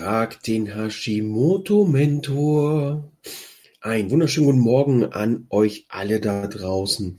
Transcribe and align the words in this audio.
Frag 0.00 0.42
den 0.44 0.66
Hashimoto-Mentor. 0.66 3.12
Ein 3.82 4.10
wunderschönen 4.10 4.46
guten 4.46 4.60
Morgen 4.60 5.04
an 5.04 5.44
euch 5.50 5.84
alle 5.90 6.20
da 6.20 6.46
draußen. 6.46 7.18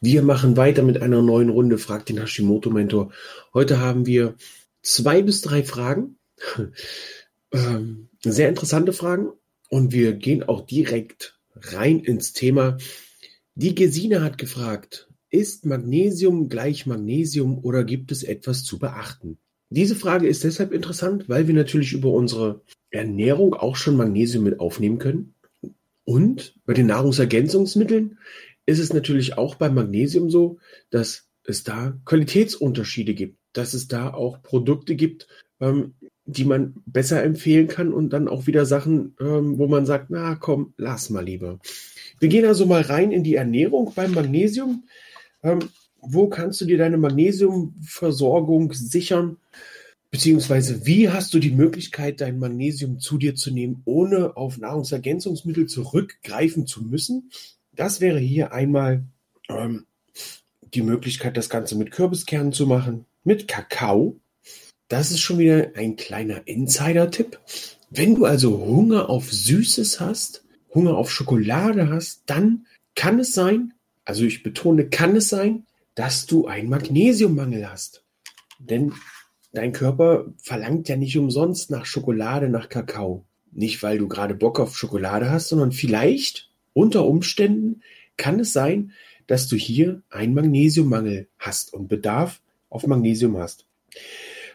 Wir 0.00 0.22
machen 0.22 0.56
weiter 0.56 0.84
mit 0.84 1.02
einer 1.02 1.22
neuen 1.22 1.48
Runde 1.48 1.76
Frag 1.76 2.06
den 2.06 2.20
Hashimoto-Mentor. 2.20 3.10
Heute 3.52 3.80
haben 3.80 4.06
wir 4.06 4.36
zwei 4.80 5.22
bis 5.22 5.40
drei 5.40 5.64
Fragen. 5.64 6.18
Ähm, 7.52 8.10
sehr 8.22 8.48
interessante 8.48 8.92
Fragen. 8.92 9.32
Und 9.68 9.90
wir 9.90 10.12
gehen 10.12 10.44
auch 10.44 10.64
direkt 10.64 11.36
rein 11.56 11.98
ins 11.98 12.32
Thema. 12.32 12.78
Die 13.56 13.74
Gesine 13.74 14.22
hat 14.22 14.38
gefragt, 14.38 15.08
ist 15.30 15.66
Magnesium 15.66 16.48
gleich 16.48 16.86
Magnesium 16.86 17.58
oder 17.58 17.82
gibt 17.82 18.12
es 18.12 18.22
etwas 18.22 18.62
zu 18.62 18.78
beachten? 18.78 19.40
Diese 19.70 19.94
Frage 19.94 20.26
ist 20.26 20.42
deshalb 20.42 20.72
interessant, 20.72 21.28
weil 21.28 21.46
wir 21.46 21.54
natürlich 21.54 21.92
über 21.92 22.10
unsere 22.10 22.62
Ernährung 22.90 23.54
auch 23.54 23.76
schon 23.76 23.96
Magnesium 23.96 24.44
mit 24.44 24.58
aufnehmen 24.58 24.98
können. 24.98 25.34
Und 26.04 26.56
bei 26.66 26.74
den 26.74 26.86
Nahrungsergänzungsmitteln 26.86 28.18
ist 28.66 28.80
es 28.80 28.92
natürlich 28.92 29.38
auch 29.38 29.54
beim 29.54 29.74
Magnesium 29.74 30.28
so, 30.28 30.58
dass 30.90 31.28
es 31.44 31.62
da 31.62 31.96
Qualitätsunterschiede 32.04 33.14
gibt, 33.14 33.38
dass 33.52 33.74
es 33.74 33.86
da 33.86 34.12
auch 34.12 34.42
Produkte 34.42 34.96
gibt, 34.96 35.28
ähm, 35.60 35.94
die 36.24 36.44
man 36.44 36.74
besser 36.84 37.22
empfehlen 37.22 37.68
kann 37.68 37.92
und 37.92 38.12
dann 38.12 38.28
auch 38.28 38.48
wieder 38.48 38.66
Sachen, 38.66 39.14
ähm, 39.20 39.58
wo 39.58 39.68
man 39.68 39.86
sagt, 39.86 40.10
na 40.10 40.34
komm, 40.34 40.74
lass 40.78 41.10
mal 41.10 41.24
lieber. 41.24 41.60
Wir 42.18 42.28
gehen 42.28 42.44
also 42.44 42.66
mal 42.66 42.82
rein 42.82 43.12
in 43.12 43.24
die 43.24 43.36
Ernährung 43.36 43.92
beim 43.94 44.12
Magnesium. 44.12 44.84
Ähm, 45.42 45.60
wo 46.02 46.28
kannst 46.28 46.60
du 46.60 46.64
dir 46.64 46.78
deine 46.78 46.98
Magnesiumversorgung 46.98 48.72
sichern? 48.72 49.36
Beziehungsweise 50.10 50.86
wie 50.86 51.08
hast 51.08 51.32
du 51.34 51.38
die 51.38 51.52
Möglichkeit, 51.52 52.20
dein 52.20 52.38
Magnesium 52.38 52.98
zu 52.98 53.16
dir 53.16 53.36
zu 53.36 53.52
nehmen, 53.52 53.82
ohne 53.84 54.36
auf 54.36 54.58
Nahrungsergänzungsmittel 54.58 55.66
zurückgreifen 55.66 56.66
zu 56.66 56.82
müssen? 56.82 57.30
Das 57.72 58.00
wäre 58.00 58.18
hier 58.18 58.52
einmal 58.52 59.04
ähm, 59.48 59.86
die 60.74 60.82
Möglichkeit, 60.82 61.36
das 61.36 61.48
Ganze 61.48 61.76
mit 61.76 61.92
Kürbiskernen 61.92 62.52
zu 62.52 62.66
machen, 62.66 63.06
mit 63.22 63.46
Kakao. 63.46 64.18
Das 64.88 65.12
ist 65.12 65.20
schon 65.20 65.38
wieder 65.38 65.72
ein 65.76 65.96
kleiner 65.96 66.46
Insider-Tipp. 66.46 67.38
Wenn 67.90 68.16
du 68.16 68.24
also 68.24 68.58
Hunger 68.58 69.08
auf 69.08 69.32
Süßes 69.32 70.00
hast, 70.00 70.44
Hunger 70.74 70.96
auf 70.96 71.10
Schokolade 71.10 71.88
hast, 71.88 72.22
dann 72.26 72.66
kann 72.96 73.18
es 73.20 73.32
sein, 73.32 73.74
also 74.04 74.24
ich 74.24 74.42
betone, 74.42 74.88
kann 74.88 75.14
es 75.16 75.28
sein, 75.28 75.66
dass 76.00 76.24
du 76.24 76.46
einen 76.46 76.70
Magnesiummangel 76.70 77.70
hast. 77.70 78.02
Denn 78.58 78.94
dein 79.52 79.72
Körper 79.72 80.32
verlangt 80.42 80.88
ja 80.88 80.96
nicht 80.96 81.18
umsonst 81.18 81.70
nach 81.70 81.84
Schokolade, 81.84 82.48
nach 82.48 82.70
Kakao. 82.70 83.26
Nicht, 83.52 83.82
weil 83.82 83.98
du 83.98 84.08
gerade 84.08 84.34
Bock 84.34 84.60
auf 84.60 84.78
Schokolade 84.78 85.30
hast, 85.30 85.50
sondern 85.50 85.72
vielleicht 85.72 86.48
unter 86.72 87.04
Umständen 87.04 87.82
kann 88.16 88.40
es 88.40 88.54
sein, 88.54 88.92
dass 89.26 89.46
du 89.46 89.56
hier 89.56 90.00
einen 90.08 90.32
Magnesiummangel 90.32 91.28
hast 91.38 91.74
und 91.74 91.88
Bedarf 91.88 92.40
auf 92.70 92.86
Magnesium 92.86 93.36
hast. 93.36 93.66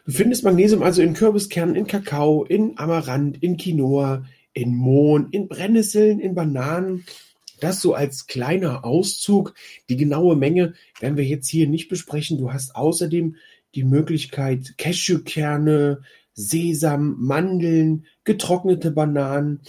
Du 0.08 0.14
findest 0.14 0.44
Magnesium 0.44 0.82
also 0.82 1.04
in 1.04 1.14
Kürbiskernen, 1.14 1.76
in 1.76 1.86
Kakao, 1.86 2.44
in 2.44 2.80
Amaranth, 2.80 3.38
in 3.44 3.58
Quinoa, 3.58 4.26
in 4.54 4.76
Mohn, 4.76 5.28
in 5.30 5.48
Brennnesseln, 5.48 6.20
in 6.20 6.34
Bananen, 6.34 7.06
das 7.60 7.82
so 7.82 7.94
als 7.94 8.28
kleiner 8.28 8.86
Auszug. 8.86 9.54
Die 9.90 9.98
genaue 9.98 10.36
Menge 10.36 10.74
werden 11.00 11.18
wir 11.18 11.26
jetzt 11.26 11.50
hier 11.50 11.68
nicht 11.68 11.90
besprechen. 11.90 12.38
Du 12.38 12.52
hast 12.54 12.76
außerdem 12.76 13.36
die 13.76 13.84
Möglichkeit, 13.84 14.76
Cashewkerne, 14.78 16.02
Sesam, 16.34 17.16
Mandeln, 17.20 18.06
getrocknete 18.24 18.92
Bananen. 18.92 19.62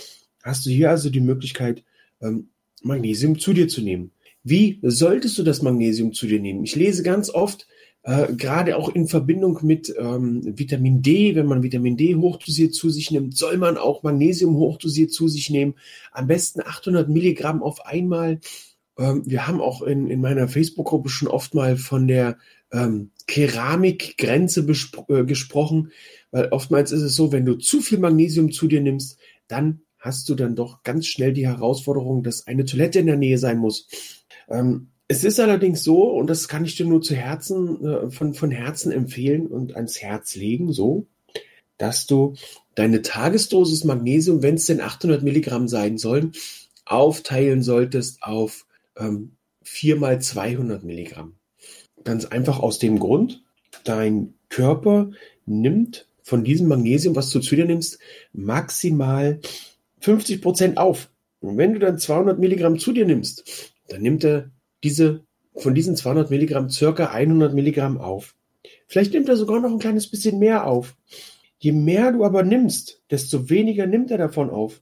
Hast 0.43 0.67
du 0.67 0.71
hier 0.71 0.91
also 0.91 1.11
die 1.11 1.21
Möglichkeit, 1.21 1.85
ähm, 2.21 2.49
Magnesium 2.83 3.39
zu 3.39 3.53
dir 3.53 3.69
zu 3.69 3.83
nehmen. 3.83 4.13
Wie 4.43 4.79
solltest 4.83 5.39
du 5.39 5.43
das 5.43 5.63
Magnesium 5.63 6.13
zu 6.13 6.27
dir 6.27 6.41
nehmen? 6.41 6.65
Ich 6.65 6.77
lese 6.77 7.03
ganz 7.03 7.31
oft, 7.31 7.67
äh, 8.07 8.33
gerade 8.35 8.77
auch 8.77 8.89
in 8.89 9.09
Verbindung 9.09 9.59
mit 9.63 9.93
ähm, 9.99 10.57
Vitamin 10.57 11.03
D, 11.03 11.35
wenn 11.35 11.47
man 11.47 11.65
Vitamin 11.65 11.97
D 11.97 12.15
hochdosiert 12.15 12.73
zu 12.73 12.89
sich 12.89 13.11
nimmt, 13.11 13.37
soll 13.37 13.57
man 13.57 13.77
auch 13.77 14.05
Magnesium 14.05 14.55
hochdosiert 14.55 15.11
zu 15.13 15.27
sich 15.27 15.51
nehmen. 15.51 15.75
Am 16.13 16.29
besten 16.29 16.61
800 16.61 17.09
Milligramm 17.09 17.65
auf 17.65 17.85
einmal. 17.85 18.39
Ähm, 18.97 19.25
wir 19.27 19.49
haben 19.49 19.61
auch 19.61 19.83
in, 19.83 20.09
in 20.09 20.21
meiner 20.21 20.47
Facebook-Gruppe 20.47 21.09
schon 21.09 21.27
oft 21.27 21.55
mal 21.55 21.77
von 21.77 22.07
der 22.07 22.39
ähm, 22.71 23.11
Keramikgrenze 23.27 24.61
äh, 25.09 25.25
gesprochen, 25.25 25.91
weil 26.31 26.51
oftmals 26.51 26.93
ist 26.93 27.03
es 27.03 27.17
so, 27.17 27.33
wenn 27.33 27.45
du 27.45 27.57
zu 27.57 27.81
viel 27.81 27.99
Magnesium 27.99 28.53
zu 28.53 28.69
dir 28.69 28.83
nimmst, 28.83 29.19
dann 29.49 29.81
hast 29.99 30.29
du 30.29 30.37
dann 30.37 30.55
doch 30.55 30.85
ganz 30.85 31.07
schnell 31.07 31.33
die 31.33 31.49
Herausforderung, 31.49 32.23
dass 32.23 32.47
eine 32.47 32.67
Toilette 32.67 33.01
in 33.01 33.07
der 33.07 33.17
Nähe 33.17 33.39
sein 33.39 33.59
muss. 33.59 33.89
Ähm, 34.49 34.93
es 35.09 35.25
ist 35.25 35.39
allerdings 35.39 35.85
so, 35.85 36.11
und 36.11 36.29
das 36.29 36.49
kann 36.49 36.65
ich 36.65 36.77
dir 36.77 36.87
nur 36.87 37.01
zu 37.01 37.15
Herzen, 37.15 37.85
äh, 37.85 38.11
von, 38.11 38.35
von 38.35 38.51
Herzen 38.51 38.91
empfehlen 38.93 39.47
und 39.47 39.77
ans 39.77 40.01
Herz 40.01 40.35
legen, 40.35 40.73
so, 40.73 41.07
dass 41.79 42.07
du 42.07 42.35
deine 42.75 43.03
Tagesdosis 43.03 43.85
Magnesium, 43.85 44.43
wenn 44.43 44.57
es 44.57 44.67
denn 44.67 44.81
800 44.81 45.23
Milligramm 45.23 45.69
sein 45.69 45.99
sollen, 45.99 46.33
aufteilen 46.85 47.63
solltest 47.63 48.23
auf 48.23 48.67
ähm, 48.97 49.33
4 49.63 49.97
mal 49.97 50.21
200 50.21 50.85
Milligramm. 50.85 51.35
Ganz 52.05 52.25
einfach 52.25 52.61
aus 52.61 52.79
dem 52.79 52.99
Grund, 52.99 53.43
dein 53.85 54.35
Körper 54.49 55.11
nimmt 55.45 56.09
von 56.23 56.45
diesem 56.45 56.69
Magnesium, 56.69 57.15
was 57.15 57.31
du 57.31 57.41
zu 57.41 57.55
dir 57.55 57.67
nimmst, 57.67 57.99
maximal 58.33 59.41
50 60.01 60.43
Prozent 60.43 60.79
auf. 60.79 61.11
Und 61.41 61.59
wenn 61.59 61.75
du 61.75 61.79
dann 61.79 61.99
200 61.99 62.39
Milligramm 62.39 62.79
zu 62.79 62.93
dir 62.93 63.07
nimmst, 63.07 63.73
dann 63.89 64.03
nimmt 64.03 64.25
er 64.25 64.51
diese, 64.87 65.25
von 65.57 65.75
diesen 65.75 65.97
200 65.97 66.31
Milligramm 66.31 66.71
circa 66.71 67.07
100 67.07 67.53
Milligramm 67.53 67.99
auf. 67.99 68.37
Vielleicht 68.87 69.13
nimmt 69.13 69.29
er 69.29 69.37
sogar 69.37 69.61
noch 69.61 69.71
ein 69.71 69.81
kleines 69.81 70.09
bisschen 70.09 70.39
mehr 70.39 70.67
auf. 70.67 70.97
Je 71.59 71.73
mehr 71.73 72.13
du 72.13 72.25
aber 72.25 72.45
nimmst, 72.45 73.03
desto 73.11 73.51
weniger 73.51 73.87
nimmt 73.87 74.13
er 74.13 74.19
davon 74.19 74.49
auf. 74.49 74.81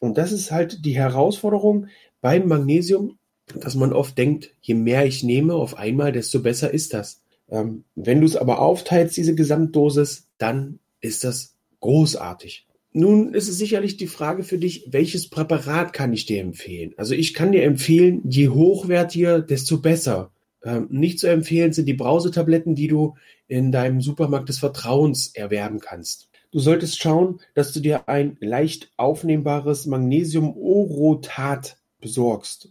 Und 0.00 0.18
das 0.18 0.32
ist 0.32 0.50
halt 0.50 0.84
die 0.84 0.96
Herausforderung 0.96 1.86
beim 2.20 2.48
Magnesium, 2.48 3.18
dass 3.54 3.76
man 3.76 3.92
oft 3.92 4.18
denkt, 4.18 4.54
je 4.60 4.74
mehr 4.74 5.06
ich 5.06 5.22
nehme 5.22 5.54
auf 5.54 5.76
einmal, 5.76 6.10
desto 6.10 6.40
besser 6.40 6.72
ist 6.74 6.94
das. 6.94 7.22
Ähm, 7.48 7.84
wenn 7.94 8.20
du 8.20 8.26
es 8.26 8.36
aber 8.36 8.60
aufteilst, 8.60 9.16
diese 9.16 9.36
Gesamtdosis, 9.36 10.26
dann 10.38 10.80
ist 11.00 11.22
das 11.22 11.54
großartig. 11.80 12.67
Nun 12.92 13.34
ist 13.34 13.48
es 13.48 13.58
sicherlich 13.58 13.96
die 13.96 14.06
Frage 14.06 14.42
für 14.42 14.58
dich, 14.58 14.86
welches 14.90 15.28
Präparat 15.28 15.92
kann 15.92 16.12
ich 16.12 16.26
dir 16.26 16.40
empfehlen? 16.40 16.94
Also 16.96 17.14
ich 17.14 17.34
kann 17.34 17.52
dir 17.52 17.62
empfehlen, 17.64 18.22
je 18.24 18.48
hochwertiger, 18.48 19.40
desto 19.40 19.78
besser. 19.78 20.32
Ähm, 20.64 20.88
nicht 20.90 21.18
zu 21.18 21.28
empfehlen 21.28 21.72
sind 21.72 21.86
die 21.86 21.94
Brausetabletten, 21.94 22.74
die 22.74 22.88
du 22.88 23.14
in 23.46 23.72
deinem 23.72 24.00
Supermarkt 24.00 24.48
des 24.48 24.58
Vertrauens 24.58 25.34
erwerben 25.34 25.80
kannst. 25.80 26.28
Du 26.50 26.60
solltest 26.60 27.00
schauen, 27.00 27.40
dass 27.54 27.72
du 27.72 27.80
dir 27.80 28.08
ein 28.08 28.38
leicht 28.40 28.90
aufnehmbares 28.96 29.84
Magnesium-Orotat 29.86 31.76
besorgst 32.00 32.70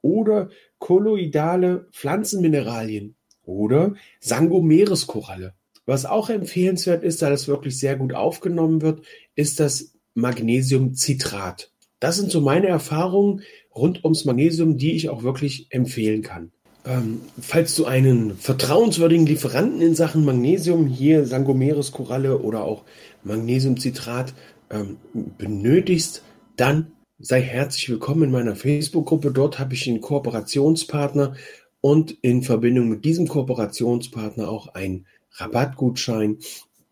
oder 0.00 0.50
kolloidale 0.78 1.88
Pflanzenmineralien 1.90 3.16
oder 3.42 3.94
Sangomereskoralle. 4.20 5.54
Was 5.86 6.04
auch 6.04 6.28
empfehlenswert 6.30 7.04
ist, 7.04 7.22
da 7.22 7.30
das 7.30 7.46
wirklich 7.46 7.78
sehr 7.78 7.96
gut 7.96 8.12
aufgenommen 8.12 8.82
wird, 8.82 9.02
ist 9.36 9.60
das 9.60 9.92
Magnesiumcitrat. 10.14 11.70
Das 12.00 12.16
sind 12.16 12.30
so 12.30 12.40
meine 12.40 12.66
Erfahrungen 12.66 13.42
rund 13.74 14.04
ums 14.04 14.24
Magnesium, 14.24 14.76
die 14.76 14.96
ich 14.96 15.08
auch 15.08 15.22
wirklich 15.22 15.68
empfehlen 15.70 16.22
kann. 16.22 16.50
Ähm, 16.84 17.20
falls 17.40 17.74
du 17.76 17.84
einen 17.84 18.36
vertrauenswürdigen 18.36 19.26
Lieferanten 19.26 19.80
in 19.80 19.94
Sachen 19.94 20.24
Magnesium, 20.24 20.86
hier 20.86 21.24
Sangomeres 21.24 21.92
Koralle 21.92 22.38
oder 22.38 22.64
auch 22.64 22.84
Magnesiumcitrat 23.24 24.34
ähm, 24.70 24.96
benötigst, 25.38 26.22
dann 26.56 26.92
sei 27.18 27.40
herzlich 27.40 27.88
willkommen 27.88 28.24
in 28.24 28.30
meiner 28.30 28.56
Facebook-Gruppe. 28.56 29.30
Dort 29.30 29.58
habe 29.58 29.74
ich 29.74 29.88
einen 29.88 30.00
Kooperationspartner 30.00 31.34
und 31.80 32.10
in 32.22 32.42
Verbindung 32.42 32.88
mit 32.88 33.04
diesem 33.04 33.26
Kooperationspartner 33.26 34.48
auch 34.48 34.74
einen 34.74 35.06
Rabattgutschein, 35.36 36.38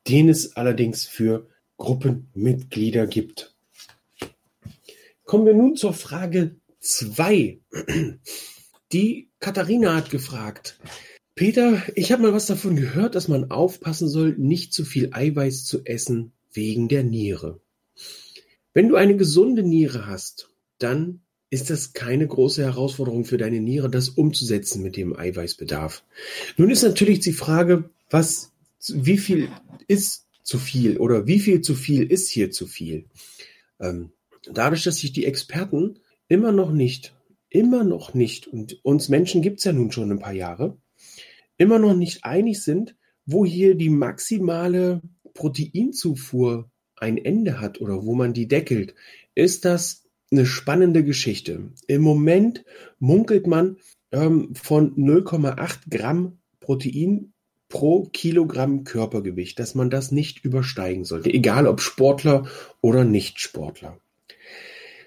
den 0.09 0.29
es 0.29 0.57
allerdings 0.57 1.07
für 1.07 1.49
Gruppenmitglieder 1.77 3.07
gibt. 3.07 3.55
Kommen 5.25 5.47
wir 5.47 5.55
nun 5.55 5.77
zur 5.77 5.93
Frage 5.93 6.57
2. 6.81 7.61
Die 8.93 9.31
Katharina 9.41 9.97
hat 9.97 10.11
gefragt, 10.11 10.79
Peter, 11.35 11.83
ich 11.97 12.13
habe 12.13 12.23
mal 12.23 12.33
was 12.33 12.47
davon 12.47 12.77
gehört, 12.77 13.15
dass 13.15 13.27
man 13.27 13.51
aufpassen 13.51 14.09
soll, 14.09 14.37
nicht 14.39 14.73
zu 14.73 14.85
viel 14.85 15.11
Eiweiß 15.13 15.65
zu 15.65 15.85
essen 15.85 16.33
wegen 16.53 16.89
der 16.89 17.03
Niere. 17.03 17.61
Wenn 18.73 18.89
du 18.89 18.97
eine 18.97 19.17
gesunde 19.17 19.63
Niere 19.63 20.07
hast, 20.07 20.51
dann 20.79 21.23
ist 21.51 21.71
das 21.71 21.93
keine 21.93 22.27
große 22.27 22.63
Herausforderung 22.63 23.25
für 23.25 23.39
deine 23.39 23.61
Niere, 23.61 23.89
das 23.89 24.11
umzusetzen 24.11 24.83
mit 24.83 24.97
dem 24.97 25.17
Eiweißbedarf. 25.17 26.05
Nun 26.57 26.71
ist 26.71 26.83
natürlich 26.83 27.21
die 27.21 27.33
Frage, 27.33 27.91
was, 28.15 28.53
wie 28.87 29.19
viel 29.19 29.49
ist 29.89 30.29
zu 30.45 30.59
viel 30.59 30.99
oder 30.99 31.27
wie 31.27 31.41
viel 31.41 31.63
zu 31.63 31.75
viel 31.75 32.05
ist 32.05 32.29
hier 32.31 32.53
zu 32.53 32.69
viel? 32.69 33.07
Ähm, 33.81 34.13
dadurch, 34.51 34.85
dass 34.85 34.99
sich 34.99 35.13
die 35.13 35.27
Experten 35.27 35.99
immer 36.29 36.53
noch 36.53 36.71
nicht, 36.71 37.13
immer 37.49 37.83
noch 37.83 38.15
nicht, 38.15 38.47
und 38.47 38.79
uns 38.85 39.09
Menschen 39.09 39.43
gibt 39.43 39.59
es 39.59 39.65
ja 39.65 39.73
nun 39.73 39.91
schon 39.91 40.13
ein 40.13 40.21
paar 40.21 40.33
Jahre, 40.33 40.79
immer 41.57 41.81
noch 41.81 41.97
nicht 41.97 42.25
einig 42.25 42.63
sind, 42.63 42.97
wo 43.27 43.45
hier 43.45 43.75
die 43.75 43.91
maximale 43.91 45.03
Proteinzufuhr 45.35 46.71
ein 46.95 47.19
Ende 47.19 47.61
hat 47.61 47.81
oder 47.81 48.05
wo 48.05 48.15
man 48.15 48.33
die 48.33 48.47
deckelt, 48.47 48.95
ist 49.35 49.65
das 49.65 50.05
eine 50.31 50.47
spannende 50.47 51.03
Geschichte. 51.03 51.73
Im 51.89 52.03
Moment 52.03 52.65
munkelt 53.01 53.49
man 53.49 53.79
ähm, 54.13 54.55
von 54.55 54.95
0,8 54.95 55.91
Gramm 55.91 56.39
Protein 56.61 57.34
pro 57.75 58.05
Kilogramm 58.05 58.85
Körpergewicht, 58.85 59.59
dass 59.59 59.75
man 59.75 59.91
das 59.91 60.13
nicht 60.13 60.45
übersteigen 60.45 61.05
sollte, 61.05 61.35
egal 61.35 61.67
ob 61.67 61.81
Sportler 61.81 62.47
oder 62.81 63.03
Nicht-Sportler. 63.03 63.99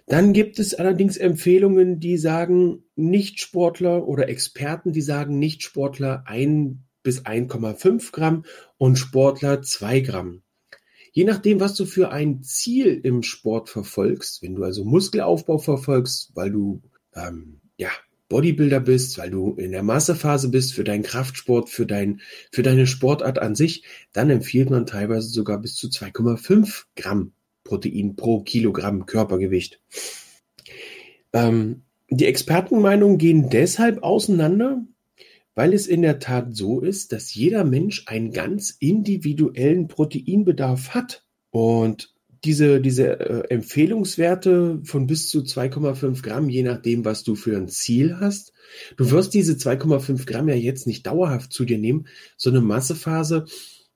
Dann 0.05 0.33
gibt 0.33 0.59
es 0.59 0.73
allerdings 0.73 1.15
Empfehlungen, 1.15 2.01
die 2.01 2.17
sagen, 2.17 2.83
Nichtsportler 2.97 4.05
oder 4.05 4.27
Experten, 4.27 4.91
die 4.91 5.01
sagen, 5.01 5.39
Nichtsportler 5.39 6.23
ein 6.27 6.83
bis 7.03 7.25
1,5 7.25 8.11
Gramm 8.11 8.43
und 8.77 8.97
Sportler 8.97 9.61
2 9.61 10.01
Gramm. 10.01 10.41
Je 11.13 11.23
nachdem, 11.23 11.61
was 11.61 11.73
du 11.75 11.85
für 11.85 12.11
ein 12.11 12.43
Ziel 12.43 12.99
im 13.01 13.23
Sport 13.23 13.69
verfolgst, 13.69 14.43
wenn 14.43 14.55
du 14.55 14.63
also 14.65 14.83
Muskelaufbau 14.83 15.57
verfolgst, 15.57 16.31
weil 16.35 16.51
du 16.51 16.81
ähm, 17.15 17.61
ja 17.77 17.91
Bodybuilder 18.29 18.79
bist, 18.79 19.17
weil 19.17 19.29
du 19.29 19.53
in 19.53 19.71
der 19.71 19.83
Massephase 19.83 20.49
bist 20.49 20.73
für 20.73 20.83
deinen 20.83 21.03
Kraftsport, 21.03 21.69
für 21.69 21.85
dein, 21.85 22.21
für 22.51 22.63
deine 22.63 22.87
Sportart 22.87 23.39
an 23.39 23.55
sich, 23.55 23.83
dann 24.13 24.29
empfiehlt 24.29 24.69
man 24.69 24.85
teilweise 24.85 25.29
sogar 25.29 25.59
bis 25.59 25.75
zu 25.75 25.87
2,5 25.87 26.83
Gramm 26.95 27.31
Protein 27.63 28.15
pro 28.15 28.41
Kilogramm 28.41 29.05
Körpergewicht. 29.05 29.81
Ähm, 31.33 31.83
die 32.09 32.25
Expertenmeinungen 32.25 33.17
gehen 33.17 33.49
deshalb 33.49 34.01
auseinander, 34.03 34.85
weil 35.55 35.73
es 35.73 35.87
in 35.87 36.01
der 36.01 36.19
Tat 36.19 36.55
so 36.55 36.79
ist, 36.79 37.11
dass 37.11 37.33
jeder 37.33 37.63
Mensch 37.63 38.03
einen 38.07 38.31
ganz 38.31 38.75
individuellen 38.79 39.87
Proteinbedarf 39.87 40.93
hat. 40.93 41.25
Und 41.49 42.13
diese, 42.47 42.79
diese 42.79 43.19
äh, 43.19 43.49
Empfehlungswerte 43.49 44.79
von 44.83 45.05
bis 45.05 45.29
zu 45.29 45.39
2,5 45.39 46.23
Gramm, 46.23 46.49
je 46.49 46.63
nachdem, 46.63 47.03
was 47.03 47.23
du 47.23 47.35
für 47.35 47.55
ein 47.57 47.67
Ziel 47.67 48.17
hast. 48.19 48.53
Du 48.95 49.11
wirst 49.11 49.33
diese 49.33 49.53
2,5 49.53 50.25
Gramm 50.25 50.47
ja 50.47 50.55
jetzt 50.55 50.87
nicht 50.87 51.05
dauerhaft 51.05 51.51
zu 51.51 51.65
dir 51.65 51.77
nehmen. 51.77 52.07
So 52.37 52.49
eine 52.49 52.61
Massephase 52.61 53.45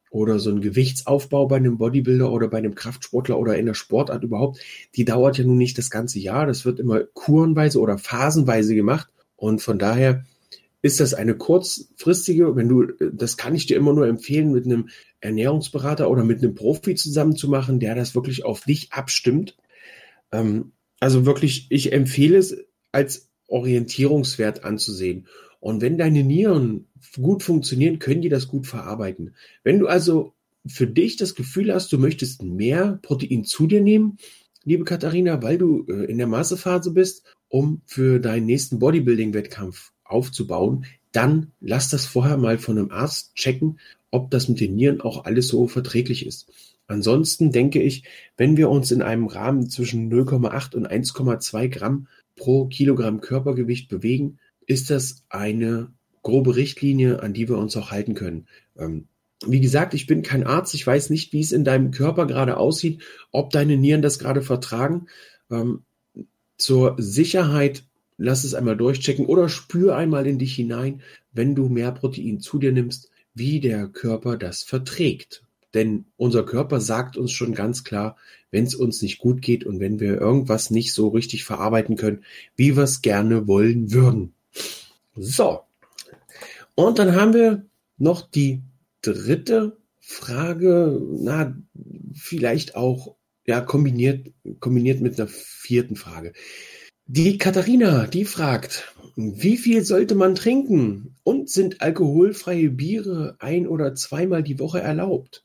oder 0.09 0.39
so 0.39 0.49
ein 0.49 0.59
Gewichtsaufbau 0.59 1.47
bei 1.47 1.55
einem 1.55 1.77
Bodybuilder 1.77 2.29
oder 2.29 2.49
bei 2.49 2.57
einem 2.57 2.75
Kraftsportler 2.75 3.39
oder 3.39 3.57
in 3.57 3.65
der 3.65 3.73
Sportart 3.73 4.23
überhaupt, 4.23 4.59
die 4.95 5.05
dauert 5.05 5.37
ja 5.37 5.45
nun 5.45 5.57
nicht 5.57 5.77
das 5.77 5.89
ganze 5.89 6.19
Jahr. 6.19 6.45
Das 6.45 6.65
wird 6.65 6.79
immer 6.79 7.05
kurenweise 7.13 7.79
oder 7.79 7.97
phasenweise 7.97 8.75
gemacht. 8.75 9.07
Und 9.37 9.61
von 9.61 9.79
daher 9.79 10.25
ist 10.81 10.99
das 10.99 11.13
eine 11.13 11.35
kurzfristige, 11.35 12.55
wenn 12.55 12.67
du, 12.67 12.87
das 13.11 13.37
kann 13.37 13.55
ich 13.55 13.67
dir 13.67 13.77
immer 13.77 13.93
nur 13.93 14.07
empfehlen, 14.07 14.51
mit 14.51 14.65
einem 14.65 14.89
Ernährungsberater 15.19 16.09
oder 16.09 16.23
mit 16.23 16.39
einem 16.39 16.55
Profi 16.55 16.95
zusammen 16.95 17.35
zu 17.35 17.49
machen, 17.49 17.79
der 17.79 17.95
das 17.95 18.15
wirklich 18.15 18.45
auf 18.45 18.61
dich 18.61 18.91
abstimmt. 18.91 19.57
Ähm, 20.31 20.71
also 20.99 21.25
wirklich, 21.25 21.67
ich 21.69 21.93
empfehle 21.93 22.37
es 22.37 22.57
als 22.91 23.29
Orientierungswert 23.47 24.63
anzusehen. 24.63 25.27
Und 25.59 25.81
wenn 25.81 25.97
deine 25.97 26.23
Nieren 26.23 26.87
gut 27.21 27.43
funktionieren, 27.43 27.99
können 27.99 28.21
die 28.21 28.29
das 28.29 28.47
gut 28.47 28.65
verarbeiten. 28.65 29.35
Wenn 29.63 29.79
du 29.79 29.87
also 29.87 30.33
für 30.65 30.87
dich 30.87 31.17
das 31.17 31.35
Gefühl 31.35 31.73
hast, 31.73 31.91
du 31.91 31.97
möchtest 31.97 32.41
mehr 32.43 32.99
Protein 33.01 33.43
zu 33.43 33.67
dir 33.67 33.81
nehmen, 33.81 34.17
liebe 34.63 34.83
Katharina, 34.83 35.41
weil 35.43 35.57
du 35.57 35.85
äh, 35.87 36.05
in 36.05 36.17
der 36.17 36.27
Massephase 36.27 36.91
bist, 36.91 37.23
um 37.47 37.81
für 37.85 38.19
deinen 38.19 38.45
nächsten 38.45 38.79
Bodybuilding-Wettkampf 38.79 39.91
aufzubauen, 40.11 40.85
dann 41.11 41.51
lass 41.59 41.89
das 41.89 42.05
vorher 42.05 42.37
mal 42.37 42.57
von 42.57 42.77
einem 42.77 42.91
Arzt 42.91 43.35
checken, 43.35 43.79
ob 44.11 44.31
das 44.31 44.47
mit 44.47 44.59
den 44.59 44.75
Nieren 44.75 45.01
auch 45.01 45.25
alles 45.25 45.47
so 45.47 45.67
verträglich 45.67 46.25
ist. 46.25 46.51
Ansonsten 46.87 47.51
denke 47.51 47.81
ich, 47.81 48.03
wenn 48.37 48.57
wir 48.57 48.69
uns 48.69 48.91
in 48.91 49.01
einem 49.01 49.27
Rahmen 49.27 49.69
zwischen 49.69 50.11
0,8 50.11 50.75
und 50.75 50.91
1,2 50.91 51.69
Gramm 51.69 52.07
pro 52.35 52.65
Kilogramm 52.65 53.21
Körpergewicht 53.21 53.87
bewegen, 53.87 54.39
ist 54.65 54.89
das 54.89 55.23
eine 55.29 55.91
grobe 56.21 56.55
Richtlinie, 56.55 57.23
an 57.23 57.33
die 57.33 57.47
wir 57.47 57.57
uns 57.57 57.75
auch 57.77 57.91
halten 57.91 58.13
können. 58.13 58.47
Ähm, 58.77 59.07
wie 59.45 59.61
gesagt, 59.61 59.93
ich 59.93 60.05
bin 60.05 60.21
kein 60.21 60.45
Arzt, 60.45 60.75
ich 60.75 60.85
weiß 60.85 61.09
nicht, 61.09 61.33
wie 61.33 61.39
es 61.39 61.51
in 61.51 61.63
deinem 61.63 61.91
Körper 61.91 62.27
gerade 62.27 62.57
aussieht, 62.57 63.01
ob 63.31 63.49
deine 63.49 63.77
Nieren 63.77 64.01
das 64.01 64.19
gerade 64.19 64.41
vertragen. 64.41 65.07
Ähm, 65.49 65.83
zur 66.57 66.95
Sicherheit 66.99 67.83
lass 68.21 68.43
es 68.43 68.53
einmal 68.53 68.77
durchchecken 68.77 69.25
oder 69.25 69.49
spür 69.49 69.95
einmal 69.95 70.27
in 70.27 70.37
dich 70.37 70.53
hinein, 70.53 71.01
wenn 71.33 71.55
du 71.55 71.69
mehr 71.69 71.91
Protein 71.91 72.39
zu 72.39 72.59
dir 72.59 72.71
nimmst, 72.71 73.09
wie 73.33 73.59
der 73.59 73.87
Körper 73.87 74.37
das 74.37 74.61
verträgt. 74.63 75.43
Denn 75.73 76.05
unser 76.17 76.43
Körper 76.43 76.81
sagt 76.81 77.17
uns 77.17 77.31
schon 77.31 77.53
ganz 77.53 77.83
klar, 77.83 78.17
wenn 78.51 78.65
es 78.65 78.75
uns 78.75 79.01
nicht 79.01 79.19
gut 79.19 79.41
geht 79.41 79.65
und 79.65 79.79
wenn 79.79 79.99
wir 79.99 80.19
irgendwas 80.19 80.69
nicht 80.69 80.93
so 80.93 81.07
richtig 81.07 81.45
verarbeiten 81.45 81.95
können, 81.95 82.23
wie 82.55 82.75
wir 82.75 82.83
es 82.83 83.01
gerne 83.01 83.47
wollen 83.47 83.91
würden. 83.91 84.33
So. 85.15 85.61
Und 86.75 86.99
dann 86.99 87.15
haben 87.15 87.33
wir 87.33 87.65
noch 87.97 88.29
die 88.29 88.61
dritte 89.01 89.77
Frage, 89.99 91.01
na, 91.11 91.55
vielleicht 92.13 92.75
auch, 92.75 93.15
ja, 93.47 93.61
kombiniert, 93.61 94.27
kombiniert 94.59 95.01
mit 95.01 95.19
einer 95.19 95.29
vierten 95.29 95.95
Frage. 95.95 96.33
Die 97.13 97.37
Katharina, 97.37 98.07
die 98.07 98.23
fragt, 98.23 98.95
wie 99.17 99.57
viel 99.57 99.83
sollte 99.83 100.15
man 100.15 100.33
trinken 100.33 101.17
und 101.23 101.49
sind 101.49 101.81
alkoholfreie 101.81 102.69
Biere 102.69 103.35
ein 103.39 103.67
oder 103.67 103.95
zweimal 103.95 104.43
die 104.43 104.59
Woche 104.59 104.79
erlaubt? 104.79 105.43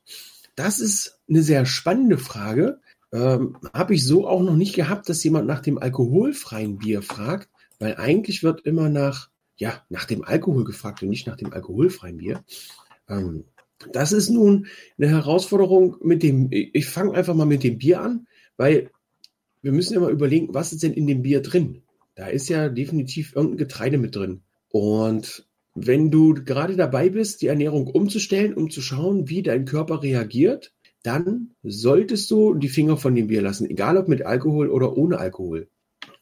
Das 0.54 0.78
ist 0.78 1.18
eine 1.28 1.42
sehr 1.42 1.66
spannende 1.66 2.18
Frage. 2.18 2.78
Ähm, 3.12 3.56
Habe 3.74 3.96
ich 3.96 4.06
so 4.06 4.28
auch 4.28 4.44
noch 4.44 4.54
nicht 4.54 4.76
gehabt, 4.76 5.08
dass 5.08 5.24
jemand 5.24 5.48
nach 5.48 5.58
dem 5.58 5.76
alkoholfreien 5.76 6.78
Bier 6.78 7.02
fragt, 7.02 7.48
weil 7.80 7.96
eigentlich 7.96 8.44
wird 8.44 8.60
immer 8.60 8.88
nach 8.88 9.30
ja, 9.56 9.82
nach 9.88 10.04
dem 10.04 10.22
Alkohol 10.22 10.62
gefragt 10.62 11.02
und 11.02 11.08
nicht 11.08 11.26
nach 11.26 11.36
dem 11.36 11.52
alkoholfreien 11.52 12.18
Bier. 12.18 12.44
Ähm, 13.08 13.42
das 13.92 14.12
ist 14.12 14.30
nun 14.30 14.68
eine 14.98 15.08
Herausforderung 15.08 15.96
mit 16.00 16.22
dem, 16.22 16.46
ich 16.52 16.86
fange 16.86 17.14
einfach 17.14 17.34
mal 17.34 17.44
mit 17.44 17.64
dem 17.64 17.78
Bier 17.78 18.02
an, 18.02 18.28
weil 18.56 18.90
wir 19.66 19.72
müssen 19.72 19.94
ja 19.94 20.00
mal 20.00 20.12
überlegen, 20.12 20.54
was 20.54 20.72
ist 20.72 20.82
denn 20.82 20.92
in 20.92 21.06
dem 21.06 21.22
Bier 21.22 21.42
drin? 21.42 21.82
Da 22.14 22.28
ist 22.28 22.48
ja 22.48 22.68
definitiv 22.68 23.34
irgendein 23.34 23.58
Getreide 23.58 23.98
mit 23.98 24.16
drin. 24.16 24.42
Und 24.70 25.46
wenn 25.74 26.10
du 26.10 26.34
gerade 26.34 26.76
dabei 26.76 27.10
bist, 27.10 27.42
die 27.42 27.48
Ernährung 27.48 27.86
umzustellen, 27.86 28.54
um 28.54 28.70
zu 28.70 28.80
schauen, 28.80 29.28
wie 29.28 29.42
dein 29.42 29.64
Körper 29.66 30.02
reagiert, 30.02 30.72
dann 31.02 31.50
solltest 31.62 32.30
du 32.30 32.54
die 32.54 32.68
Finger 32.68 32.96
von 32.96 33.14
dem 33.14 33.26
Bier 33.26 33.42
lassen, 33.42 33.68
egal 33.68 33.96
ob 33.96 34.08
mit 34.08 34.24
Alkohol 34.24 34.70
oder 34.70 34.96
ohne 34.96 35.18
Alkohol. 35.18 35.68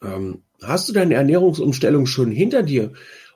Ähm, 0.03 0.43
hast 0.61 0.89
du 0.89 0.93
deine 0.93 1.15
Ernährungsumstellung 1.15 2.07
schon 2.07 2.33
hinter 2.33 2.63
dir? 2.63 2.93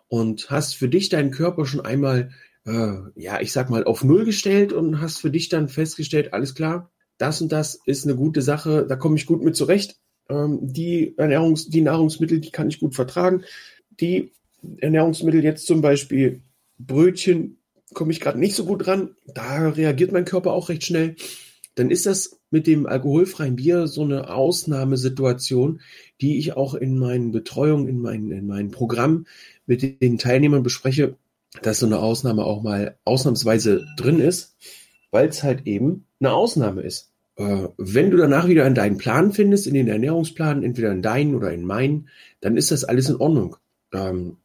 und 0.09 0.51
hast 0.51 0.75
für 0.75 0.89
dich 0.89 1.09
deinen 1.09 1.31
Körper 1.31 1.67
schon 1.67 1.83
einmal, 1.83 2.31
äh, 2.67 2.95
ja, 3.15 3.41
ich 3.41 3.53
sag 3.53 3.71
mal, 3.71 3.85
auf 3.85 4.03
Null 4.03 4.25
gestellt 4.25 4.73
und 4.73 5.01
hast 5.01 5.19
für 5.21 5.31
dich 5.31 5.49
dann 5.49 5.69
festgestellt, 5.69 6.33
alles 6.33 6.55
klar, 6.55 6.91
das 7.19 7.43
und 7.43 7.53
das 7.53 7.81
ist 7.85 8.05
eine 8.05 8.17
gute 8.17 8.43
Sache, 8.43 8.87
da 8.89 8.97
komme 8.97 9.17
ich 9.17 9.27
gut 9.27 9.43
mit 9.43 9.57
zurecht. 9.57 9.97
Ähm, 10.29 10.59
die 10.63 11.17
Ernährungs-, 11.17 11.71
die 11.71 11.83
Nahrungsmittel, 11.83 12.41
die 12.41 12.51
kann 12.51 12.69
ich 12.69 12.81
gut 12.81 12.95
vertragen. 12.95 13.43
Die 14.01 14.33
Ernährungsmittel 14.79 15.43
jetzt 15.45 15.67
zum 15.67 15.81
Beispiel 15.81 16.43
Brötchen, 16.79 17.59
komme 17.95 18.13
ich 18.13 18.21
gerade 18.21 18.39
nicht 18.39 18.55
so 18.55 18.65
gut 18.65 18.87
ran. 18.87 19.17
Da 19.27 19.69
reagiert 19.69 20.13
mein 20.13 20.25
Körper 20.25 20.53
auch 20.53 20.69
recht 20.69 20.85
schnell. 20.85 21.17
dann 21.75 21.91
ist 21.93 22.07
das 22.07 22.41
mit 22.51 22.67
dem 22.67 22.87
alkoholfreien 22.87 23.55
Bier 23.55 23.87
so 23.87 24.03
eine 24.03 24.31
Ausnahmesituation, 24.31 25.81
die 26.21 26.39
ich 26.39 26.57
auch 26.57 26.75
in 26.75 26.99
meinen 26.99 27.31
Betreuungen, 27.31 27.87
in 27.87 28.01
meinen, 28.01 28.33
in 28.33 28.47
meinem 28.49 28.73
Programm 28.73 29.27
mit 29.67 30.03
den 30.03 30.19
Teilnehmern 30.19 30.65
bespreche, 30.65 31.17
dass 31.63 31.79
so 31.79 31.87
eine 31.87 32.01
Ausnahme 32.01 32.45
auch 32.45 32.63
mal 32.63 32.99
ausnahmsweise 33.05 33.87
drin 33.97 34.19
ist, 34.19 34.57
weil 35.13 35.29
es 35.29 35.45
halt 35.45 35.67
eben 35.67 36.05
eine 36.21 36.33
Ausnahme 36.33 36.83
ist. 36.83 37.08
Äh, 37.39 37.69
wenn 37.79 38.11
du 38.11 38.17
danach 38.17 38.49
wieder 38.49 38.67
in 38.67 38.75
deinen 38.75 38.99
Plan 38.99 39.33
findest, 39.33 39.67
in 39.67 39.75
den 39.75 39.89
Ernährungsplan, 39.89 40.63
entweder 40.63 40.93
in 40.93 41.03
deinen 41.03 41.35
oder 41.35 41.53
in 41.53 41.65
meinen, 41.65 42.09
dann 42.41 42.57
ist 42.57 42.71
das 42.71 42.85
alles 42.85 43.09
in 43.09 43.17
Ordnung. 43.17 43.57
Ähm, 43.93 44.37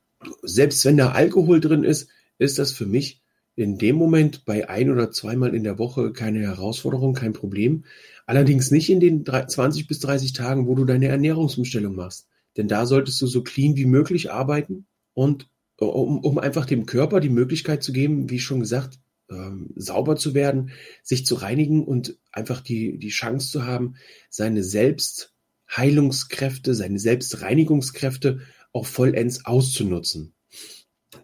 selbst 0.44 0.86
wenn 0.86 0.96
da 0.96 1.12
Alkohol 1.12 1.60
drin 1.60 1.84
ist, 1.84 2.08
ist 2.38 2.60
das 2.60 2.72
für 2.72 2.86
mich 2.86 3.22
in 3.56 3.78
dem 3.78 3.96
Moment 3.96 4.46
bei 4.46 4.70
ein 4.70 4.90
oder 4.90 5.12
zweimal 5.12 5.54
in 5.54 5.64
der 5.64 5.80
Woche 5.80 6.14
keine 6.14 6.40
Herausforderung, 6.40 7.14
kein 7.14 7.34
Problem. 7.34 7.84
Allerdings 8.26 8.72
nicht 8.72 8.90
in 8.90 9.00
den 9.00 9.26
20 9.26 9.88
bis 9.88 10.00
30 10.00 10.34
Tagen, 10.34 10.68
wo 10.68 10.76
du 10.76 10.86
deine 10.86 11.08
Ernährungsumstellung 11.08 11.96
machst. 11.96 12.28
Denn 12.58 12.68
da 12.68 12.86
solltest 12.86 13.22
du 13.22 13.28
so 13.28 13.44
clean 13.44 13.76
wie 13.76 13.86
möglich 13.86 14.32
arbeiten 14.32 14.86
und 15.14 15.50
um, 15.78 16.20
um 16.20 16.38
einfach 16.38 16.66
dem 16.66 16.86
Körper 16.86 17.20
die 17.20 17.30
Möglichkeit 17.30 17.84
zu 17.84 17.92
geben, 17.92 18.30
wie 18.30 18.40
schon 18.40 18.60
gesagt, 18.60 19.00
ähm, 19.30 19.72
sauber 19.76 20.16
zu 20.16 20.34
werden, 20.34 20.72
sich 21.04 21.26
zu 21.26 21.36
reinigen 21.36 21.84
und 21.84 22.18
einfach 22.32 22.62
die, 22.62 22.98
die 22.98 23.10
Chance 23.10 23.52
zu 23.52 23.66
haben, 23.66 23.96
seine 24.30 24.64
Selbstheilungskräfte, 24.64 26.74
seine 26.76 27.00
Selbstreinigungskräfte 27.00 28.40
auch 28.72 28.86
vollends 28.86 29.44
auszunutzen. 29.46 30.34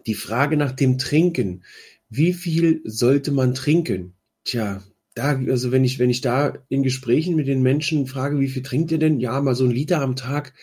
Die 0.06 0.14
Frage 0.14 0.56
nach 0.56 0.72
dem 0.72 0.98
Trinken. 0.98 1.64
Wie 2.08 2.32
viel 2.32 2.80
sollte 2.84 3.32
man 3.32 3.54
trinken? 3.54 4.14
Tja, 4.44 4.82
da, 5.14 5.36
also 5.36 5.72
wenn 5.72 5.84
ich, 5.84 5.98
wenn 5.98 6.10
ich 6.10 6.20
da 6.20 6.54
in 6.68 6.82
Gesprächen 6.82 7.36
mit 7.36 7.48
den 7.48 7.62
Menschen 7.62 8.06
frage, 8.06 8.40
wie 8.40 8.48
viel 8.48 8.62
trinkt 8.62 8.92
ihr 8.92 8.98
denn? 8.98 9.20
Ja, 9.20 9.40
mal 9.40 9.54
so 9.54 9.64
ein 9.64 9.70
Liter 9.70 10.00
am 10.00 10.16
Tag, 10.16 10.54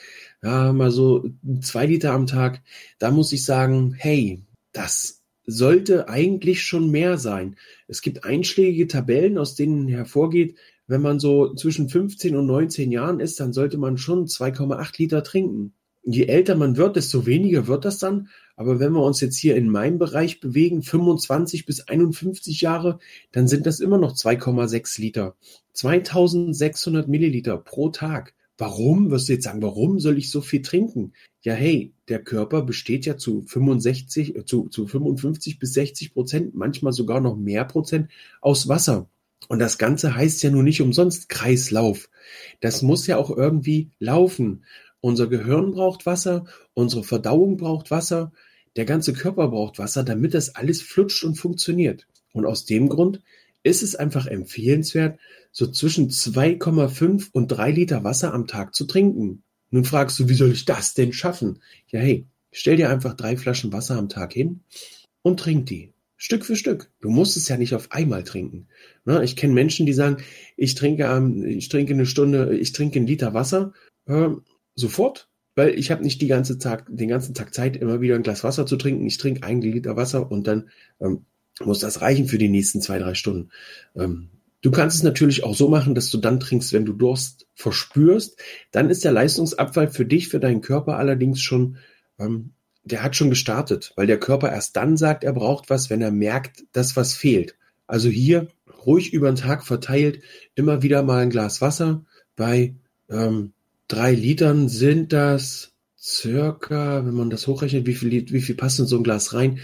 ja, 0.42 0.72
mal 0.74 0.92
so 0.92 1.30
zwei 1.62 1.86
Liter 1.86 2.14
am 2.14 2.28
Tag. 2.28 2.62
Da 3.00 3.12
muss 3.12 3.32
ich 3.34 3.44
sagen, 3.44 3.94
hey, 3.98 4.44
das 4.72 5.17
sollte 5.48 6.10
eigentlich 6.10 6.62
schon 6.62 6.92
mehr 6.92 7.18
sein. 7.18 7.56
Es 7.88 8.02
gibt 8.02 8.26
einschlägige 8.26 8.88
Tabellen, 8.88 9.38
aus 9.38 9.56
denen 9.56 9.88
hervorgeht, 9.88 10.56
wenn 10.88 11.02
man 11.02 11.20
so 11.20 11.54
zwischen 11.54 11.90
15 11.90 12.36
und 12.36 12.46
19 12.46 12.92
Jahren 12.92 13.20
ist, 13.20 13.40
dann 13.40 13.54
sollte 13.54 13.78
man 13.78 13.98
schon 13.98 14.28
2,8 14.28 14.94
Liter 14.98 15.24
trinken. 15.24 15.74
Je 16.04 16.26
älter 16.28 16.56
man 16.56 16.78
wird, 16.78 16.96
desto 16.96 17.26
weniger 17.26 17.68
wird 17.68 17.84
das 17.84 18.00
dann. 18.00 18.30
Aber 18.56 18.80
wenn 18.80 18.94
wir 18.94 19.04
uns 19.04 19.20
jetzt 19.20 19.38
hier 19.38 19.58
in 19.58 19.70
meinem 19.70 20.00
Bereich 20.00 20.40
bewegen, 20.40 20.82
25 20.82 21.66
bis 21.66 21.82
51 21.82 22.62
Jahre, 22.62 23.00
dann 23.34 23.50
sind 23.50 23.66
das 23.66 23.82
immer 23.82 23.98
noch 23.98 24.16
2,6 24.16 25.02
Liter. 25.02 25.36
2600 25.74 27.10
Milliliter 27.10 27.58
pro 27.58 27.90
Tag. 27.90 28.34
Warum, 28.58 29.12
wirst 29.12 29.30
du 29.30 29.34
jetzt 29.34 29.44
sagen, 29.44 29.62
warum 29.62 30.00
soll 30.00 30.18
ich 30.18 30.32
so 30.32 30.42
viel 30.42 30.64
trinken? 30.64 31.14
Ja, 31.42 31.54
hey, 31.54 31.94
der 32.08 32.24
Körper 32.24 32.64
besteht 32.64 33.06
ja 33.06 33.18
zu 33.18 33.42
65, 33.42 34.36
äh, 34.36 34.46
zu, 34.46 34.68
zu 34.70 34.88
55 34.88 35.60
bis 35.60 35.74
60 35.74 36.14
Prozent, 36.14 36.56
manchmal 36.56 36.94
sogar 36.94 37.22
noch 37.22 37.38
mehr 37.38 37.66
Prozent 37.66 38.10
aus 38.42 38.68
Wasser. 38.68 39.10
Und 39.48 39.60
das 39.60 39.78
Ganze 39.78 40.16
heißt 40.16 40.42
ja 40.44 40.50
nun 40.50 40.66
nicht 40.66 40.82
umsonst 40.82 41.30
Kreislauf. 41.30 42.10
Das 42.60 42.82
muss 42.82 43.06
ja 43.08 43.18
auch 43.18 43.30
irgendwie 43.30 43.92
laufen. 44.00 44.66
Unser 45.00 45.28
Gehirn 45.28 45.72
braucht 45.72 46.06
Wasser, 46.06 46.46
unsere 46.74 47.04
Verdauung 47.04 47.58
braucht 47.58 47.92
Wasser, 47.92 48.32
der 48.76 48.86
ganze 48.86 49.14
Körper 49.14 49.48
braucht 49.50 49.80
Wasser, 49.80 50.04
damit 50.04 50.34
das 50.34 50.56
alles 50.56 50.82
flutscht 50.82 51.24
und 51.24 51.36
funktioniert. 51.36 52.08
Und 52.34 52.46
aus 52.46 52.66
dem 52.66 52.90
Grund 52.90 53.22
ist 53.68 53.84
es 53.84 53.96
einfach 53.96 54.28
empfehlenswert, 54.28 55.20
so 55.52 55.68
zwischen 55.68 56.10
2,5 56.10 57.30
und 57.32 57.48
3 57.48 57.72
Liter 57.72 58.04
Wasser 58.04 58.34
am 58.34 58.48
Tag 58.48 58.76
zu 58.76 58.86
trinken. 58.86 59.44
Nun 59.70 59.84
fragst 59.84 60.20
du, 60.20 60.30
wie 60.30 60.34
soll 60.34 60.52
ich 60.52 60.66
das 60.66 60.94
denn 60.94 61.14
schaffen? 61.14 61.62
Ja, 61.90 62.00
hey, 62.00 62.26
stell 62.52 62.78
dir 62.78 62.90
einfach 62.90 63.16
drei 63.16 63.38
Flaschen 63.38 63.74
Wasser 63.74 63.98
am 63.98 64.10
Tag 64.10 64.34
hin 64.34 64.62
und 65.22 65.40
trink 65.40 65.66
die. 65.66 65.94
Stück 66.16 66.46
für 66.46 66.56
Stück. 66.56 66.90
Du 67.00 67.10
musst 67.10 67.38
es 67.38 67.48
ja 67.48 67.58
nicht 67.58 67.76
auf 67.76 67.92
einmal 67.92 68.24
trinken. 68.24 68.68
Na, 69.06 69.22
ich 69.22 69.36
kenne 69.36 69.54
Menschen, 69.54 69.86
die 69.86 69.94
sagen, 69.94 70.24
ich 70.56 70.74
trinke, 70.74 71.06
ich 71.46 71.70
trinke 71.70 71.94
eine 71.94 72.08
Stunde, 72.08 72.58
ich 72.58 72.72
trinke 72.72 72.98
einen 72.98 73.08
Liter 73.08 73.36
Wasser 73.36 73.74
äh, 74.08 74.30
sofort, 74.74 75.30
weil 75.54 75.78
ich 75.78 75.92
habe 75.92 76.04
nicht 76.04 76.22
die 76.22 76.28
ganze 76.28 76.58
Tag, 76.58 76.88
den 76.90 77.10
ganzen 77.10 77.36
Tag 77.36 77.54
Zeit, 77.54 77.78
immer 77.78 78.02
wieder 78.02 78.16
ein 78.16 78.24
Glas 78.24 78.44
Wasser 78.44 78.66
zu 78.66 78.78
trinken. 78.78 79.06
Ich 79.06 79.18
trinke 79.18 79.44
einen 79.44 79.62
Liter 79.62 79.96
Wasser 79.96 80.32
und 80.32 80.48
dann 80.48 80.70
ähm, 81.00 81.26
muss 81.66 81.80
das 81.80 82.02
reichen 82.02 82.28
für 82.28 82.38
die 82.38 82.50
nächsten 82.50 82.82
zwei, 82.82 83.00
drei 83.00 83.14
Stunden. 83.14 83.50
Ähm, 83.96 84.30
du 84.62 84.72
kannst 84.72 84.98
es 84.98 85.04
natürlich 85.04 85.44
auch 85.44 85.56
so 85.56 85.70
machen, 85.70 85.96
dass 85.96 86.10
du 86.10 86.18
dann 86.18 86.40
trinkst, 86.40 86.74
wenn 86.74 86.86
du 86.86 86.94
Durst 86.94 87.48
verspürst. 87.56 88.40
Dann 88.72 88.90
ist 88.90 89.04
der 89.04 89.12
Leistungsabfall 89.12 89.90
für 89.90 90.06
dich, 90.06 90.30
für 90.30 90.40
deinen 90.40 90.62
Körper 90.62 90.98
allerdings 90.98 91.42
schon, 91.42 91.78
ähm, 92.20 92.52
der 92.84 93.04
hat 93.04 93.16
schon 93.16 93.30
gestartet, 93.30 93.94
weil 93.96 94.08
der 94.08 94.20
Körper 94.20 94.52
erst 94.52 94.76
dann 94.76 94.98
sagt, 94.98 95.24
er 95.24 95.34
braucht 95.34 95.70
was, 95.70 95.90
wenn 95.90 96.02
er 96.02 96.12
merkt, 96.12 96.64
dass 96.72 96.96
was 96.96 97.14
fehlt. 97.14 97.56
Also 97.86 98.10
hier 98.10 98.48
ruhig 98.86 99.14
über 99.14 99.32
den 99.32 99.36
Tag 99.36 99.66
verteilt, 99.66 100.22
immer 100.56 100.82
wieder 100.82 101.04
mal 101.04 101.22
ein 101.22 101.30
Glas 101.30 101.62
Wasser. 101.62 102.06
Bei 102.36 102.76
ähm, 103.10 103.54
drei 103.88 104.14
Litern 104.14 104.70
sind 104.70 105.14
das 105.14 105.74
circa, 106.00 107.06
wenn 107.06 107.14
man 107.14 107.30
das 107.30 107.48
hochrechnet, 107.48 107.86
wie 107.86 107.94
viel, 107.94 108.32
wie 108.32 108.42
viel 108.42 108.56
passt 108.56 108.80
in 108.80 108.86
so 108.86 108.98
ein 108.98 109.04
Glas 109.04 109.34
rein? 109.34 109.60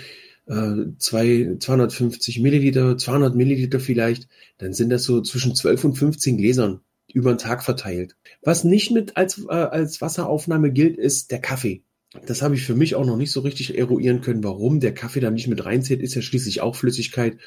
Äh, 0.47 0.73
zwei, 0.97 1.55
250 1.59 2.39
Milliliter, 2.39 2.97
200 2.97 3.35
Milliliter 3.35 3.79
vielleicht, 3.79 4.27
dann 4.57 4.73
sind 4.73 4.89
das 4.89 5.03
so 5.03 5.21
zwischen 5.21 5.55
12 5.55 5.83
und 5.85 5.97
15 5.97 6.37
Gläsern 6.37 6.81
über 7.13 7.33
den 7.33 7.37
Tag 7.37 7.63
verteilt. 7.63 8.15
Was 8.41 8.63
nicht 8.63 8.91
mit 8.91 9.17
als, 9.17 9.45
äh, 9.47 9.51
als 9.51 10.01
Wasseraufnahme 10.01 10.71
gilt, 10.71 10.97
ist 10.97 11.31
der 11.31 11.39
Kaffee. 11.39 11.83
Das 12.25 12.41
habe 12.41 12.55
ich 12.55 12.63
für 12.63 12.75
mich 12.75 12.95
auch 12.95 13.05
noch 13.05 13.17
nicht 13.17 13.31
so 13.31 13.39
richtig 13.39 13.77
eruieren 13.77 14.21
können, 14.21 14.43
warum 14.43 14.79
der 14.79 14.93
Kaffee 14.93 15.19
da 15.19 15.31
nicht 15.31 15.47
mit 15.47 15.65
reinzählt, 15.65 16.01
ist 16.01 16.15
ja 16.15 16.21
schließlich 16.21 16.61
auch 16.61 16.75
Flüssigkeit. 16.75 17.37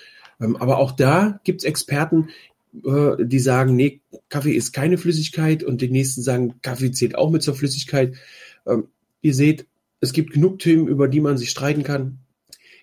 Ähm, 0.40 0.56
aber 0.56 0.78
auch 0.78 0.92
da 0.92 1.40
gibt's 1.44 1.64
Experten, 1.64 2.28
äh, 2.84 3.24
die 3.24 3.38
sagen, 3.38 3.76
nee, 3.76 4.00
Kaffee 4.28 4.52
ist 4.52 4.72
keine 4.72 4.98
Flüssigkeit 4.98 5.62
und 5.62 5.80
die 5.80 5.90
nächsten 5.90 6.22
sagen, 6.22 6.54
Kaffee 6.62 6.90
zählt 6.90 7.14
auch 7.14 7.30
mit 7.30 7.42
zur 7.42 7.54
Flüssigkeit. 7.54 8.16
Ähm, 8.66 8.88
ihr 9.22 9.34
seht, 9.34 9.66
es 10.00 10.12
gibt 10.12 10.32
genug 10.32 10.58
Themen, 10.58 10.88
über 10.88 11.08
die 11.08 11.20
man 11.20 11.38
sich 11.38 11.50
streiten 11.50 11.82
kann. 11.82 12.18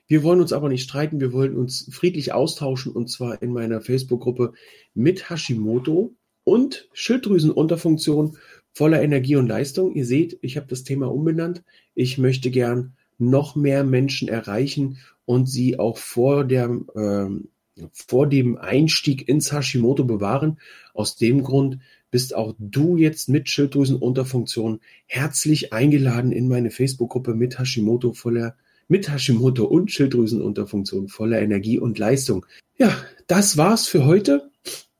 Wir 0.07 0.23
wollen 0.23 0.41
uns 0.41 0.53
aber 0.53 0.69
nicht 0.69 0.83
streiten, 0.83 1.19
wir 1.19 1.33
wollen 1.33 1.55
uns 1.55 1.89
friedlich 1.91 2.33
austauschen 2.33 2.91
und 2.91 3.09
zwar 3.09 3.41
in 3.41 3.53
meiner 3.53 3.81
Facebook-Gruppe 3.81 4.53
mit 4.93 5.29
Hashimoto 5.29 6.13
und 6.43 6.89
Schilddrüsenunterfunktion 6.93 8.37
voller 8.73 9.01
Energie 9.01 9.35
und 9.35 9.47
Leistung. 9.47 9.93
Ihr 9.93 10.05
seht, 10.05 10.37
ich 10.41 10.57
habe 10.57 10.67
das 10.67 10.83
Thema 10.83 11.11
umbenannt. 11.11 11.63
Ich 11.95 12.17
möchte 12.17 12.51
gern 12.51 12.93
noch 13.17 13.55
mehr 13.55 13.83
Menschen 13.83 14.27
erreichen 14.27 14.97
und 15.25 15.47
sie 15.47 15.79
auch 15.79 15.97
vor 15.97 16.43
der 16.43 16.65
ähm, 16.95 17.49
vor 17.91 18.27
dem 18.27 18.57
Einstieg 18.57 19.27
ins 19.27 19.51
Hashimoto 19.51 20.03
bewahren. 20.03 20.59
Aus 20.93 21.15
dem 21.15 21.43
Grund 21.43 21.79
bist 22.11 22.35
auch 22.35 22.53
du 22.59 22.97
jetzt 22.97 23.29
mit 23.29 23.49
Schilddrüsenunterfunktion 23.49 24.79
herzlich 25.07 25.73
eingeladen 25.73 26.31
in 26.31 26.47
meine 26.47 26.69
Facebook-Gruppe 26.69 27.33
mit 27.33 27.57
Hashimoto 27.57 28.13
voller 28.13 28.55
mit 28.87 29.09
Hashimoto 29.09 29.65
und 29.65 29.91
Schilddrüsenunterfunktion 29.91 31.07
voller 31.07 31.41
Energie 31.41 31.79
und 31.79 31.97
Leistung. 31.97 32.45
Ja, 32.77 32.95
das 33.27 33.57
war's 33.57 33.87
für 33.87 34.05
heute. 34.05 34.51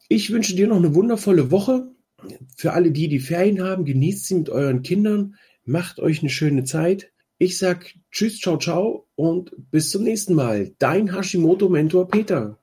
Ich 0.08 0.32
wünsche 0.32 0.56
dir 0.56 0.68
noch 0.68 0.78
eine 0.78 0.96
wundervolle 0.96 1.52
Woche. 1.52 1.88
Für 2.56 2.74
alle 2.74 2.92
die, 2.92 3.08
die 3.08 3.20
Ferien 3.20 3.62
haben, 3.62 3.86
genießt 3.86 4.28
sie 4.28 4.36
mit 4.36 4.50
euren 4.50 4.82
Kindern. 4.82 5.36
Macht 5.66 6.00
euch 6.00 6.22
eine 6.22 6.30
schöne 6.30 6.64
Zeit. 6.64 7.12
Ich 7.38 7.58
sag 7.58 7.94
Tschüss, 8.12 8.40
ciao, 8.40 8.58
ciao 8.58 9.08
und 9.16 9.52
bis 9.72 9.90
zum 9.90 10.04
nächsten 10.04 10.36
Mal. 10.36 10.74
Dein 10.80 11.14
Hashimoto-Mentor 11.14 12.08
Peter. 12.08 12.60